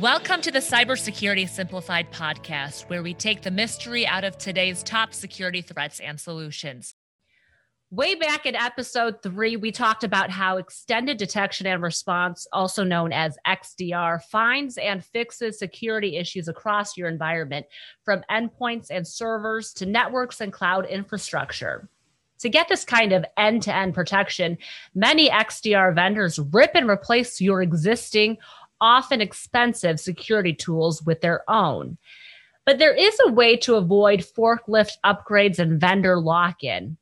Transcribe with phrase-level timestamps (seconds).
[0.00, 5.14] Welcome to the Cybersecurity Simplified podcast, where we take the mystery out of today's top
[5.14, 6.94] security threats and solutions.
[7.90, 13.10] Way back in episode three, we talked about how extended detection and response, also known
[13.10, 17.64] as XDR, finds and fixes security issues across your environment,
[18.04, 21.88] from endpoints and servers to networks and cloud infrastructure.
[22.40, 24.58] To get this kind of end to end protection,
[24.94, 28.36] many XDR vendors rip and replace your existing
[28.80, 31.98] often expensive security tools with their own.
[32.64, 36.96] But there is a way to avoid forklift upgrades and vendor lock in.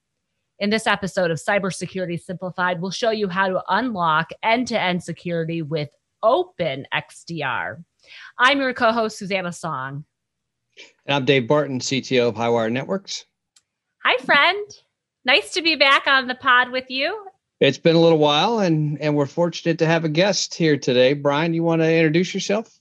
[0.59, 5.03] In this episode of Cybersecurity Simplified, we'll show you how to unlock end to end
[5.03, 5.91] security with
[6.23, 7.83] Open XDR.
[8.39, 10.05] I'm your co host, Susanna Song.
[11.07, 13.25] And I'm Dave Barton, CTO of Highwire Networks.
[14.05, 14.71] Hi, friend.
[15.25, 17.27] Nice to be back on the pod with you.
[17.61, 21.13] It's been a little while, and and we're fortunate to have a guest here today.
[21.13, 22.77] Brian, you want to introduce yourself?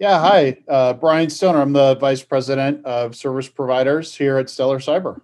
[0.00, 1.60] Yeah, hi, uh, Brian Stoner.
[1.60, 5.20] I'm the vice president of service providers here at Stellar Cyber.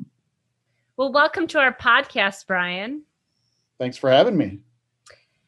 [0.96, 3.02] Well, welcome to our podcast, Brian.
[3.80, 4.60] Thanks for having me.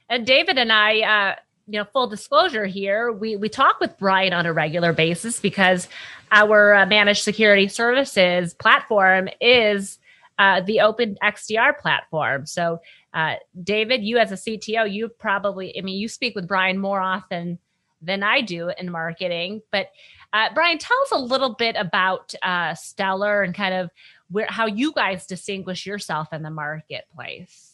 [0.09, 1.37] And David and I, uh,
[1.69, 5.87] you know, full disclosure here, we we talk with Brian on a regular basis because
[6.33, 10.01] our uh, managed security services platform is
[10.41, 12.47] uh, the Open XDR platform.
[12.47, 12.81] So
[13.13, 17.01] uh, David, you as a CTO, you probably, I mean, you speak with Brian more
[17.01, 17.59] often
[18.03, 19.63] than I do in marketing.
[19.73, 19.89] But
[20.33, 23.91] uh, Brian, tell us a little bit about uh, Stellar and kind of
[24.31, 27.67] where how you guys distinguish yourself in the marketplace.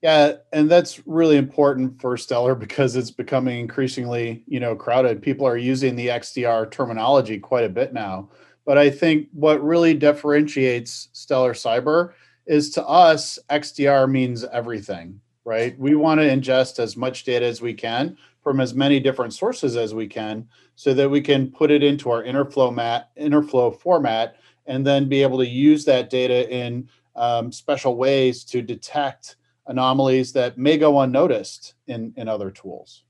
[0.00, 5.22] Yeah, and that's really important for Stellar because it's becoming increasingly, you know, crowded.
[5.22, 8.28] People are using the XDR terminology quite a bit now.
[8.64, 12.14] But I think what really differentiates Stellar Cyber
[12.46, 15.78] is to us, XDR means everything, right?
[15.78, 19.76] We want to ingest as much data as we can from as many different sources
[19.76, 24.36] as we can so that we can put it into our interflow mat interflow format
[24.66, 29.36] and then be able to use that data in um, special ways to detect
[29.66, 33.04] anomalies that may go unnoticed in in other tools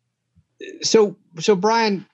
[0.83, 2.05] so so brian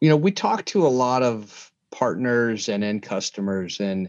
[0.00, 4.08] you know we talk to a lot of partners and end customers and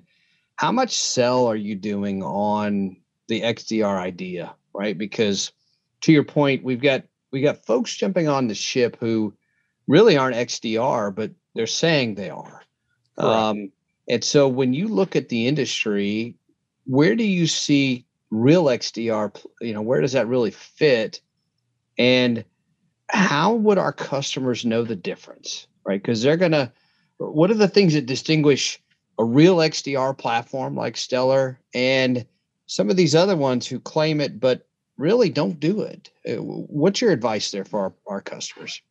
[0.60, 2.98] how much sell are you doing on
[3.30, 4.98] the XDR idea, right?
[4.98, 5.54] Because
[6.02, 9.34] to your point, we've got we got folks jumping on the ship who
[9.88, 12.62] really aren't XDR, but they're saying they are.
[13.18, 13.72] Um,
[14.10, 16.36] and so when you look at the industry,
[16.86, 19.42] where do you see real XDR?
[19.62, 21.22] You know, where does that really fit?
[21.98, 22.44] And
[23.08, 26.02] how would our customers know the difference, right?
[26.02, 26.74] Because they're gonna.
[27.16, 28.82] What are the things that distinguish
[29.20, 32.26] a real XDR platform like Stellar and
[32.66, 34.66] some of these other ones who claim it but
[34.98, 36.10] really don't do it.
[36.28, 38.82] Uh, what's your advice there for our, our customers?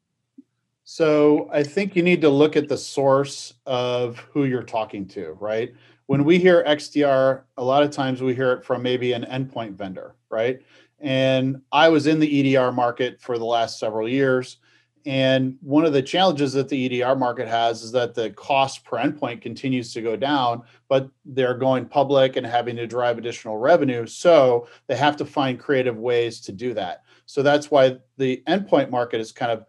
[0.85, 5.37] So I think you need to look at the source of who you're talking to,
[5.41, 5.75] right?
[6.07, 9.75] When we hear XDR, a lot of times we hear it from maybe an endpoint
[9.75, 10.61] vendor, right?
[11.01, 14.59] And I was in the EDR market for the last several years.
[15.07, 18.99] And one of the challenges that the EDR market has is that the cost per
[18.99, 24.07] endpoint continues to go down, but they're going public and having to drive additional revenue.
[24.07, 27.05] So they have to find creative ways to do that.
[27.27, 29.65] So that's why the endpoint market is kind of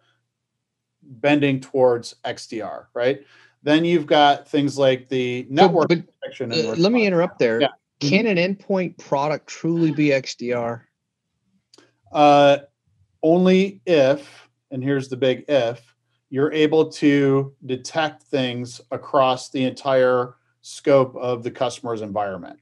[1.02, 3.22] bending towards XDR, right?
[3.64, 6.52] Then you've got things like the network but, protection.
[6.52, 7.62] Uh, let me interrupt there.
[7.62, 7.68] Yeah.
[8.00, 10.82] Can an endpoint product truly be XDR?
[12.12, 12.60] Uh,
[13.22, 15.94] only if and here's the big if,
[16.30, 22.60] you're able to detect things across the entire scope of the customer's environment.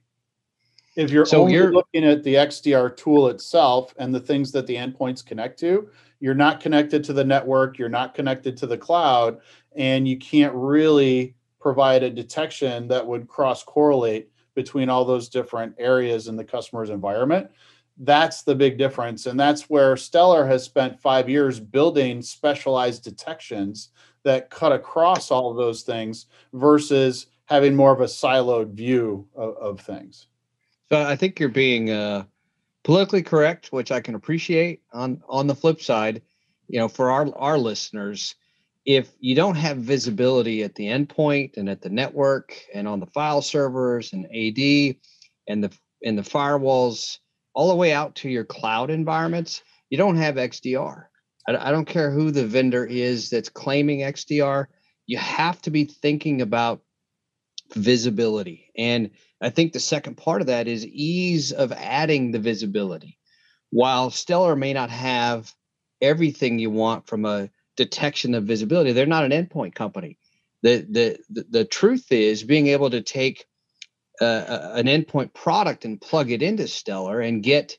[0.96, 4.66] If you're so only you're, looking at the XDR tool itself and the things that
[4.66, 8.78] the endpoints connect to, you're not connected to the network, you're not connected to the
[8.78, 9.40] cloud,
[9.76, 15.76] and you can't really provide a detection that would cross correlate between all those different
[15.78, 17.48] areas in the customer's environment
[18.00, 19.26] that's the big difference.
[19.26, 23.90] And that's where Stellar has spent five years building specialized detections
[24.24, 29.56] that cut across all of those things versus having more of a siloed view of,
[29.58, 30.28] of things.
[30.90, 32.26] So I think you're being uh,
[32.84, 34.82] politically correct, which I can appreciate.
[34.94, 36.22] On on the flip side,
[36.68, 38.36] you know, for our our listeners,
[38.86, 43.06] if you don't have visibility at the endpoint and at the network and on the
[43.08, 44.96] file servers and AD
[45.48, 45.72] and the
[46.04, 47.18] and the firewalls,
[47.58, 51.06] all the way out to your cloud environments, you don't have XDR.
[51.48, 54.68] I, I don't care who the vendor is that's claiming XDR.
[55.08, 56.84] You have to be thinking about
[57.74, 58.72] visibility.
[58.78, 59.10] And
[59.42, 63.18] I think the second part of that is ease of adding the visibility.
[63.72, 65.52] While Stellar may not have
[66.00, 68.92] everything you want from a detection of visibility.
[68.92, 70.20] They're not an endpoint company.
[70.62, 73.46] The the the, the truth is being able to take
[74.22, 77.78] uh, an endpoint product and plug it into Stellar and get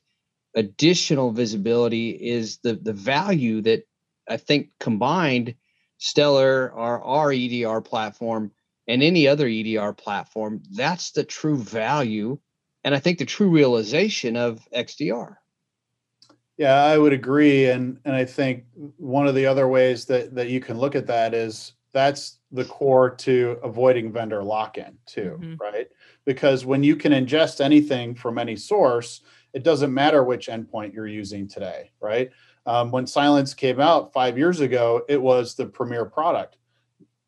[0.55, 3.83] additional visibility is the the value that
[4.27, 5.55] I think combined
[5.97, 8.51] Stellar our our EDR platform
[8.87, 12.39] and any other EDR platform that's the true value
[12.83, 15.35] and I think the true realization of XDR.
[16.57, 18.65] Yeah, I would agree, and and I think
[18.97, 22.65] one of the other ways that that you can look at that is that's the
[22.65, 25.55] core to avoiding vendor lock-in too, mm-hmm.
[25.55, 25.87] right?
[26.29, 29.21] Because when you can ingest anything from any source,
[29.51, 32.29] it doesn't matter which endpoint you're using today, right?
[32.67, 36.57] Um, when Cylance came out five years ago, it was the premier product.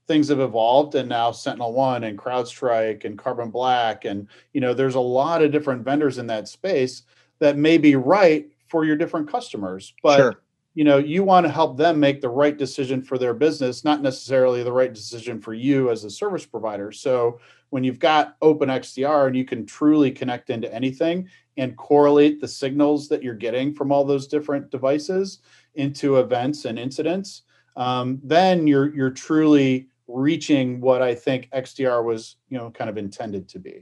[0.08, 4.76] Things have evolved, and now Sentinel One and CrowdStrike and Carbon Black, and you know,
[4.76, 7.02] there's a lot of different vendors in that space
[7.40, 10.42] that may be right for your different customers, but sure.
[10.76, 14.04] you know, you want to help them make the right decision for their business, not
[14.04, 16.92] necessarily the right decision for you as a service provider.
[16.92, 17.40] So
[17.72, 21.28] when you've got open XDR and you can truly connect into anything
[21.58, 25.40] and correlate the signals that you're getting from all those different devices
[25.76, 27.44] into events and incidents,
[27.78, 32.98] um, then you're you're truly reaching what I think XDR was, you know, kind of
[32.98, 33.82] intended to be.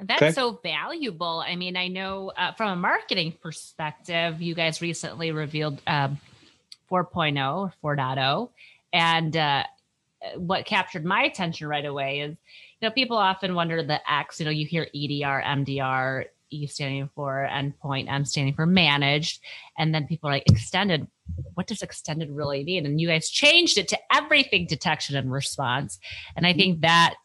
[0.00, 0.32] That's okay.
[0.32, 1.44] so valuable.
[1.46, 6.18] I mean, I know uh, from a marketing perspective, you guys recently revealed um,
[6.90, 8.48] 4.0, 4.0,
[8.92, 9.64] and uh,
[10.36, 12.36] what captured my attention right away is
[12.80, 17.08] you know, people often wonder the X, you know, you hear EDR, MDR, E standing
[17.14, 19.42] for endpoint, M standing for managed.
[19.78, 21.06] And then people are like, extended.
[21.54, 22.86] What does extended really mean?
[22.86, 25.98] And you guys changed it to everything detection and response.
[26.36, 27.16] And I think that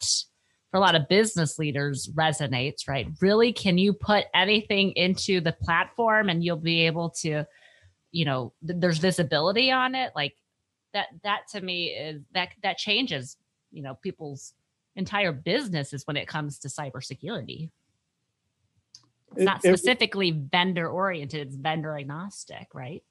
[0.70, 3.08] for a lot of business leaders resonates, right?
[3.20, 7.46] Really, can you put anything into the platform and you'll be able to,
[8.12, 10.12] you know, th- there's visibility on it?
[10.14, 10.34] Like
[10.92, 13.36] that, that to me is that, that changes,
[13.72, 14.52] you know, people's
[14.96, 17.70] entire business is when it comes to cybersecurity.
[19.32, 23.02] It's it, not specifically it, vendor oriented, it's vendor agnostic, right?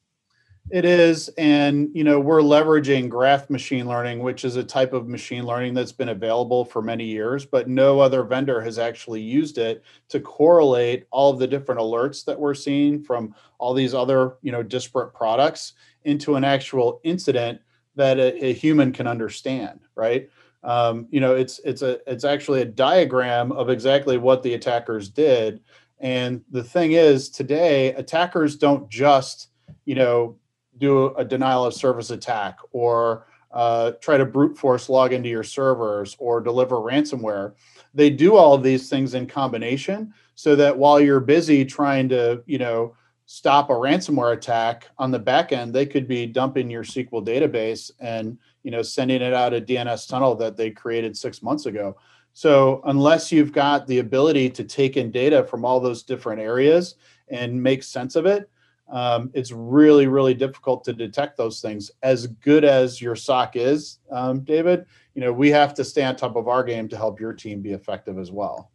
[0.71, 1.29] It is.
[1.37, 5.75] And, you know, we're leveraging graph machine learning, which is a type of machine learning
[5.75, 10.19] that's been available for many years, but no other vendor has actually used it to
[10.19, 14.63] correlate all of the different alerts that we're seeing from all these other, you know,
[14.63, 15.73] disparate products
[16.03, 17.61] into an actual incident
[17.95, 20.31] that a, a human can understand, right?
[20.65, 25.09] Um, you know it's it's a it's actually a diagram of exactly what the attackers
[25.09, 25.61] did.
[25.99, 29.49] And the thing is today attackers don't just
[29.85, 30.37] you know
[30.77, 35.43] do a denial of service attack or uh, try to brute force log into your
[35.43, 37.53] servers or deliver ransomware.
[37.93, 42.43] They do all of these things in combination so that while you're busy trying to
[42.47, 42.95] you know
[43.27, 47.89] stop a ransomware attack on the back end they could be dumping your sql database
[47.99, 51.95] and you know sending it out a dns tunnel that they created six months ago.
[52.33, 56.95] So unless you've got the ability to take in data from all those different areas
[57.29, 58.49] and make sense of it
[58.91, 61.89] um, it's really really difficult to detect those things.
[62.03, 66.15] As good as your soc is um, david you know we have to stay on
[66.15, 68.71] top of our game to help your team be effective as well.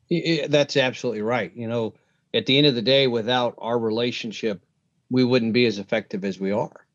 [0.49, 1.53] That's absolutely right.
[1.55, 1.95] You know
[2.33, 4.65] at the end of the day, without our relationship,
[5.11, 6.87] we wouldn't be as effective as we are.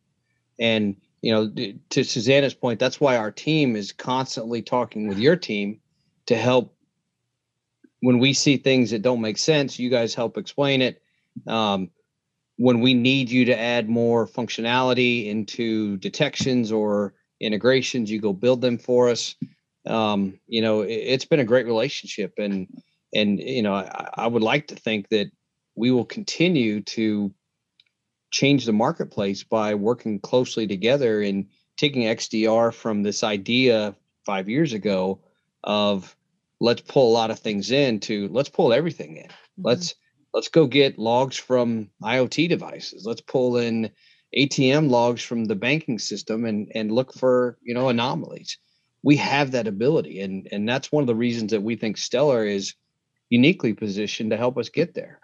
[0.59, 1.51] And you know,
[1.89, 5.79] to Susanna's point, that's why our team is constantly talking with your team
[6.27, 6.75] to help.
[8.01, 11.01] When we see things that don't make sense, you guys help explain it.
[11.47, 11.89] Um,
[12.57, 18.61] when we need you to add more functionality into detections or integrations, you go build
[18.61, 19.33] them for us.
[19.87, 22.67] Um, you know, it, has been a great relationship, and
[23.15, 25.31] and you know I, I would like to think that
[25.73, 27.33] we will continue to
[28.35, 31.45] change the marketplace by working closely together and
[31.77, 35.21] taking XDR from this idea five years ago
[35.63, 36.13] of
[36.59, 39.27] let's pull a lot of things in to let's pull everything in.
[39.27, 39.61] Mm-hmm.
[39.67, 39.95] Let's
[40.33, 43.05] let's go get logs from IoT devices.
[43.05, 43.89] Let's pull in
[44.37, 48.57] ATM logs from the banking system and and look for you know anomalies.
[49.01, 52.45] We have that ability, and and that's one of the reasons that we think Stellar
[52.45, 52.73] is
[53.29, 55.21] uniquely positioned to help us get there.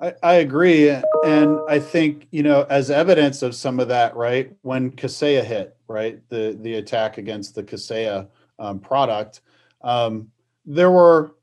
[0.00, 0.90] I, I, agree.
[1.24, 5.76] And I think, you know, as evidence of some of that, right, when Kaseya hit,
[5.88, 8.28] right, the, the attack against the Kaseya
[8.58, 9.40] um, product,
[9.82, 10.30] um,
[10.64, 11.34] there were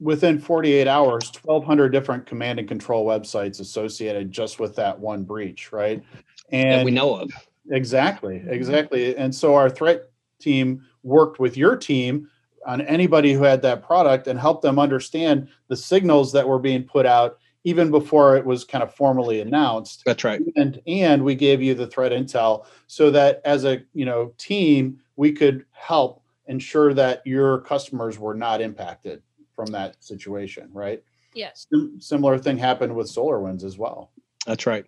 [0.00, 5.72] within 48 hours 1200 different command and control websites associated just with that one breach
[5.72, 6.02] right
[6.50, 7.30] and that we know of
[7.70, 12.28] exactly exactly and so our threat team worked with your team
[12.66, 16.82] on anybody who had that product and helped them understand the signals that were being
[16.82, 20.02] put out even before it was kind of formally announced.
[20.04, 20.40] That's right.
[20.56, 25.00] And and we gave you the threat intel so that as a you know team
[25.16, 29.22] we could help ensure that your customers were not impacted
[29.54, 31.02] from that situation, right?
[31.32, 31.66] Yes.
[31.72, 34.10] Sim- similar thing happened with SolarWinds as well.
[34.46, 34.84] That's right.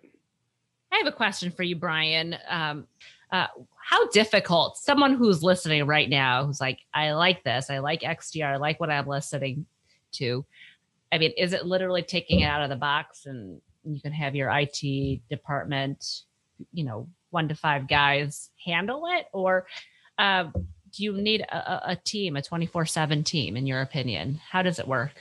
[0.91, 2.37] I have a question for you, Brian.
[2.47, 2.87] Um,
[3.31, 3.47] uh,
[3.83, 8.53] how difficult someone who's listening right now, who's like, I like this, I like XDR,
[8.53, 9.65] I like what I'm listening
[10.13, 10.45] to.
[11.11, 14.35] I mean, is it literally taking it out of the box and you can have
[14.35, 16.23] your IT department,
[16.73, 19.27] you know, one to five guys handle it?
[19.33, 19.67] Or
[20.17, 24.39] uh, do you need a, a team, a 24 7 team, in your opinion?
[24.49, 25.13] How does it work?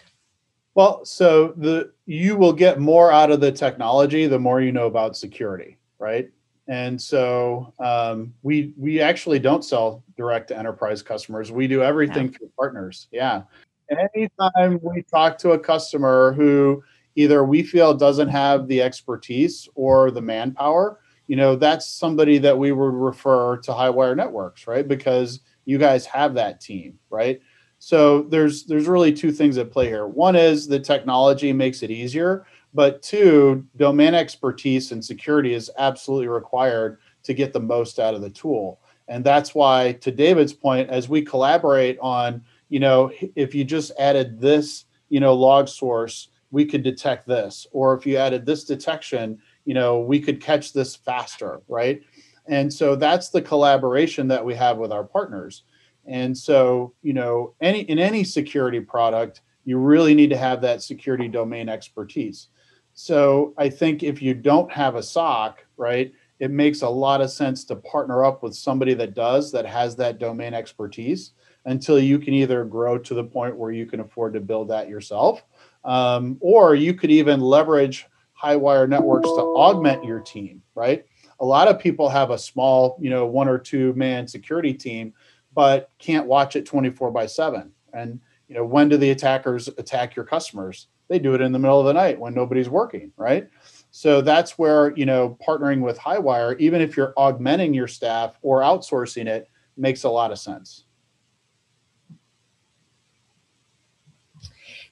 [0.75, 4.87] Well, so the you will get more out of the technology the more you know
[4.87, 6.31] about security, right?
[6.69, 11.51] And so um, we we actually don't sell direct to enterprise customers.
[11.51, 12.39] We do everything yeah.
[12.39, 13.07] through partners.
[13.11, 13.43] Yeah.
[13.91, 16.83] Anytime we talk to a customer who
[17.15, 22.57] either we feel doesn't have the expertise or the manpower, you know, that's somebody that
[22.57, 24.87] we would refer to Highwire Networks, right?
[24.87, 27.41] Because you guys have that team, right?
[27.79, 30.07] So there's there's really two things at play here.
[30.07, 36.29] One is the technology makes it easier, but two, domain expertise and security is absolutely
[36.29, 38.81] required to get the most out of the tool.
[39.09, 43.93] And that's why, to David's point, as we collaborate on, you know, if you just
[43.99, 47.67] added this, you know, log source, we could detect this.
[47.73, 52.03] Or if you added this detection, you know, we could catch this faster, right?
[52.47, 55.65] And so that's the collaboration that we have with our partners.
[56.07, 60.83] And so, you know, any in any security product, you really need to have that
[60.83, 62.49] security domain expertise.
[62.95, 67.31] So I think if you don't have a SOC, right, it makes a lot of
[67.31, 71.33] sense to partner up with somebody that does, that has that domain expertise
[71.67, 74.89] until you can either grow to the point where you can afford to build that
[74.89, 75.45] yourself,
[75.85, 78.07] um, or you could even leverage
[78.41, 81.05] Highwire networks to augment your team, right?
[81.41, 85.13] A lot of people have a small, you know, one or two man security team,
[85.55, 87.71] but can't watch it 24 by 7.
[87.93, 90.89] And, you know, when do the attackers attack your customers?
[91.09, 93.49] they do it in the middle of the night when nobody's working, right?
[93.91, 98.61] So that's where, you know, partnering with Highwire, even if you're augmenting your staff or
[98.61, 100.85] outsourcing it, makes a lot of sense.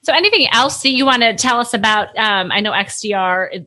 [0.04, 2.16] So, anything else that you want to tell us about?
[2.18, 3.66] Um, I know XDR,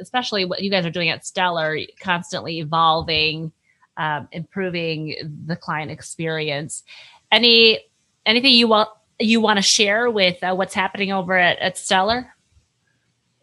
[0.00, 3.50] especially what you guys are doing at Stellar, constantly evolving,
[3.96, 6.84] um, improving the client experience.
[7.32, 7.80] Any
[8.24, 12.32] anything you want you want to share with uh, what's happening over at, at Stellar?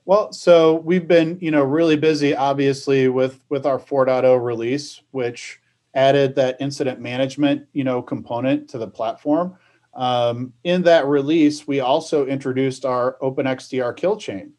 [0.06, 5.60] Well, so we've been, you know, really busy, obviously, with with our 4.0 release, which
[5.94, 9.58] added that incident management, you know, component to the platform.
[9.94, 14.54] Um, in that release, we also introduced our OpenXDR kill chain,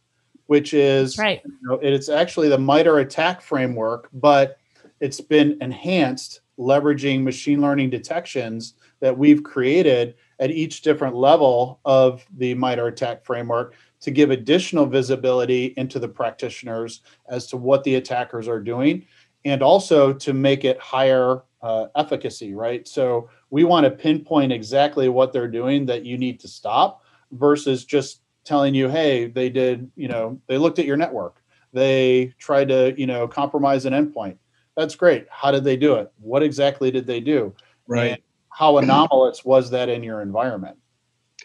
[0.46, 1.40] which is right.
[1.44, 4.58] You know, it's actually the MITRE ATT&CK framework, but
[5.00, 12.26] it's been enhanced leveraging machine learning detections that we've created at each different level of
[12.36, 17.96] the MITRE ATT&CK framework to give additional visibility into the practitioners as to what the
[17.96, 19.06] attackers are doing
[19.44, 22.86] and also to make it higher uh, efficacy, right?
[22.88, 27.02] So we want to pinpoint exactly what they're doing that you need to stop
[27.32, 31.42] versus just telling you, hey, they did, you know, they looked at your network.
[31.72, 34.36] They tried to, you know, compromise an endpoint.
[34.76, 35.26] That's great.
[35.30, 36.10] How did they do it?
[36.18, 37.54] What exactly did they do?
[37.86, 38.12] Right.
[38.12, 40.76] And how anomalous was that in your environment?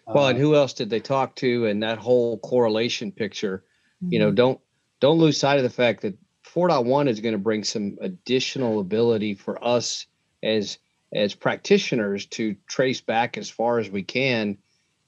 [0.07, 1.65] Well, and uh, who else did they talk to?
[1.65, 3.63] And that whole correlation picture,
[4.03, 4.13] mm-hmm.
[4.13, 4.35] you know, mm-hmm.
[4.35, 4.59] don't
[5.01, 6.17] don't lose sight of the fact that
[6.55, 10.07] 4.1 is going to bring some additional ability for us
[10.43, 10.77] as
[11.13, 14.57] as practitioners to trace back as far as we can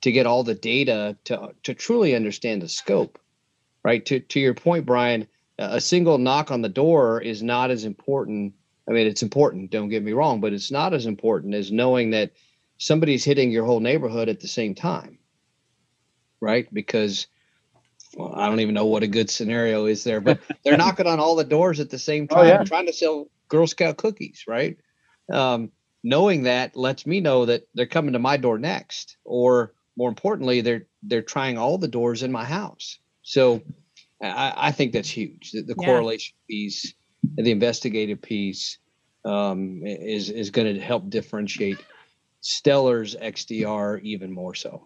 [0.01, 3.19] to get all the data to to truly understand the scope.
[3.83, 4.05] Right?
[4.05, 5.27] To to your point, Brian,
[5.57, 8.53] a single knock on the door is not as important
[8.87, 12.11] I mean, it's important, don't get me wrong, but it's not as important as knowing
[12.11, 12.31] that
[12.77, 15.19] somebody's hitting your whole neighborhood at the same time.
[16.39, 16.71] Right?
[16.73, 17.27] Because
[18.17, 21.19] well, I don't even know what a good scenario is there, but they're knocking on
[21.19, 22.63] all the doors at the same time, oh, yeah.
[22.63, 24.77] trying to sell Girl Scout cookies, right?
[25.31, 25.71] Um,
[26.03, 30.61] knowing that lets me know that they're coming to my door next, or more importantly,
[30.61, 32.99] they're they're trying all the doors in my house.
[33.21, 33.61] So
[34.21, 35.51] I, I think that's huge.
[35.51, 35.85] The, the yeah.
[35.85, 36.93] correlation piece
[37.35, 38.77] the investigative piece
[39.25, 41.77] um, is is going to help differentiate
[42.41, 44.85] Stellar's XDR even more so.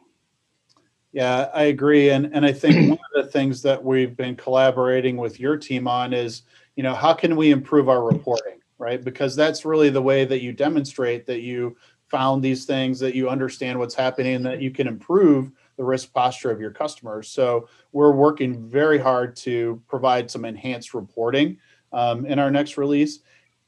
[1.13, 5.17] Yeah, I agree, and and I think one of the things that we've been collaborating
[5.17, 6.43] with your team on is,
[6.75, 9.03] you know, how can we improve our reporting, right?
[9.03, 11.75] Because that's really the way that you demonstrate that you
[12.07, 16.51] found these things, that you understand what's happening, that you can improve the risk posture
[16.51, 17.27] of your customers.
[17.27, 21.57] So we're working very hard to provide some enhanced reporting
[21.91, 23.19] um, in our next release.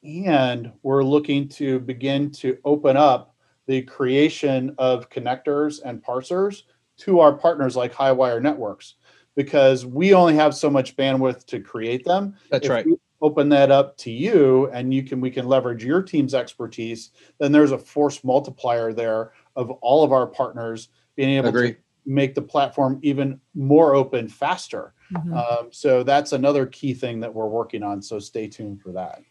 [0.03, 3.35] And we're looking to begin to open up
[3.65, 6.63] the creation of connectors and parsers
[6.97, 8.95] to our partners like Highwire Networks
[9.35, 12.35] because we only have so much bandwidth to create them.
[12.49, 12.85] That's if right.
[13.21, 17.51] open that up to you and you can we can leverage your team's expertise, then
[17.51, 21.73] there's a force multiplier there of all of our partners being able Agree.
[21.73, 24.93] to make the platform even more open faster.
[25.13, 25.33] Mhm.
[25.35, 28.01] Um, so that's another key thing that we're working on.
[28.01, 29.21] So stay tuned for that.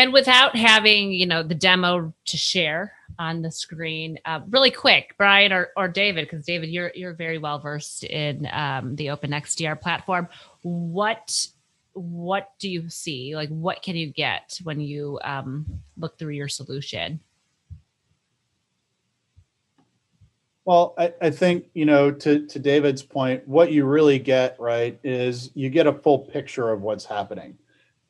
[0.00, 5.14] And without having you know the demo to share on the screen uh, really quick
[5.18, 9.30] brian or, or david because david you're you're very well versed in um, the open
[9.30, 10.28] xdr platform.
[10.62, 11.46] What
[11.92, 13.34] what do you see?
[13.34, 15.66] Like what can you get when you um,
[15.96, 17.20] look through your solution?
[20.64, 25.00] Well, I, I think, you know, to, to David's point, what you really get, right,
[25.02, 27.56] is you get a full picture of what's happening.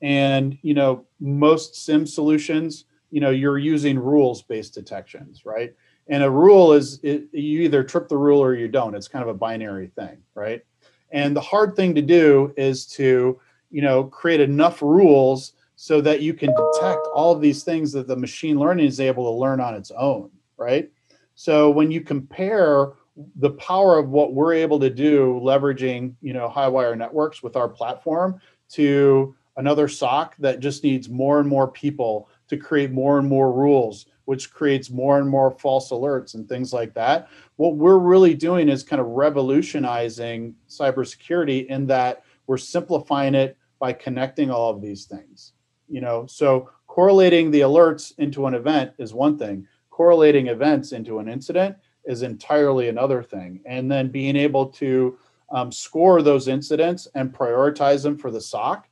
[0.03, 5.75] And, you know, most SIEM solutions, you know, you're using rules based detections, right?
[6.09, 8.95] And a rule is it, you either trip the rule or you don't.
[8.95, 10.65] It's kind of a binary thing, right?
[11.13, 13.39] And the hard thing to do is to,
[13.71, 18.07] you know, create enough rules so that you can detect all of these things that
[18.07, 20.91] the machine learning is able to learn on its own, right?
[21.35, 22.93] So when you compare
[23.37, 27.57] the power of what we're able to do leveraging, you know, high wire networks with
[27.57, 28.41] our platform
[28.71, 33.53] to another SOC that just needs more and more people to create more and more
[33.53, 37.29] rules, which creates more and more false alerts and things like that.
[37.57, 43.93] What we're really doing is kind of revolutionizing cybersecurity in that we're simplifying it by
[43.93, 45.53] connecting all of these things.
[45.89, 51.19] You know, so correlating the alerts into an event is one thing correlating events into
[51.19, 51.77] an incident
[52.07, 53.61] is entirely another thing.
[53.67, 55.19] And then being able to
[55.51, 58.89] um, score those incidents and prioritize them for the SOC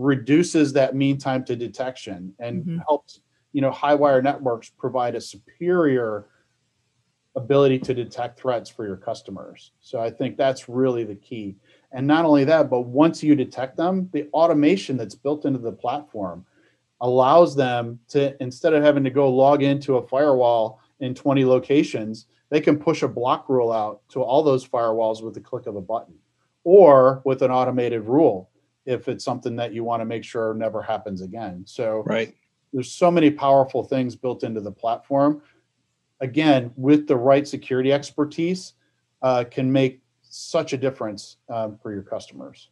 [0.00, 2.82] reduces that mean time to detection and Mhm.
[2.88, 3.20] helps,
[3.52, 6.26] you know, high wire networks provide a superior
[7.36, 9.72] ability to detect threats for your customers.
[9.80, 11.56] So I think that's really the key.
[11.92, 15.72] And not only that, but once you detect them, the automation that's built into the
[15.72, 16.44] platform
[17.00, 22.26] allows them to instead of having to go log into a firewall in 20 locations,
[22.48, 25.76] they can push a block rule out to all those firewalls with the click of
[25.76, 26.14] a button
[26.64, 28.50] or with an automated rule
[28.86, 31.62] if it's something that you want to make sure never happens again.
[31.66, 32.34] So Right.
[32.72, 35.42] there's so many powerful things built into the platform.
[36.20, 38.74] Again, with the right security expertise,
[39.22, 42.70] uh, can make such a difference um, for your customers.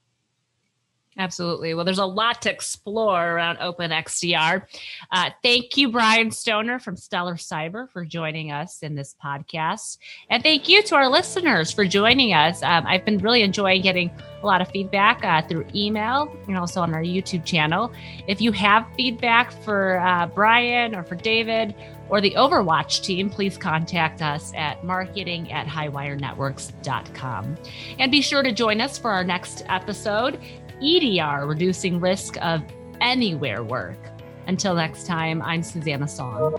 [1.19, 1.75] Absolutely.
[1.75, 4.63] Well, there's a lot to explore around OpenXDR.
[5.11, 9.99] Uh, thank you, Brian Stoner from Stellar Cyber, for joining us in this podcast.
[10.31, 12.63] And thank you to our listeners for joining us.
[12.63, 14.13] Um, I've been really enjoying getting
[14.45, 17.93] a lot of feedback uh, through email and also on our YouTube channel.
[18.29, 21.75] If you have feedback for uh, Brian or for David,
[22.11, 27.57] or the Overwatch team, please contact us at marketing at highwirenetworks.com.
[27.99, 30.41] And be sure to join us for our next episode
[30.83, 32.63] EDR, reducing risk of
[33.01, 33.99] anywhere work.
[34.47, 36.57] Until next time, I'm Susanna Song,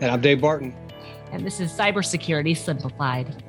[0.00, 0.74] And I'm Dave Barton.
[1.32, 3.42] and this is Cybersecurity Simplified.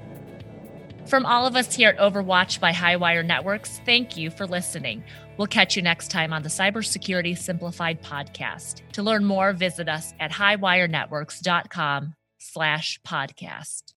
[1.08, 5.04] From all of us here at Overwatch by Highwire Networks, thank you for listening.
[5.38, 8.82] We'll catch you next time on the Cybersecurity Simplified podcast.
[8.94, 13.94] To learn more, visit us at highwirenetworks.com slash podcast.